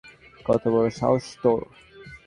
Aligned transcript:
কত 0.45 0.63
বড় 0.73 0.87
সাহস 0.99 1.25
তোর! 1.41 1.61